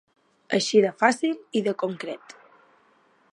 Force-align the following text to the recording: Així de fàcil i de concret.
Així 0.57 0.79
de 0.85 0.91
fàcil 1.03 1.35
i 1.61 1.63
de 1.67 1.75
concret. 1.85 2.35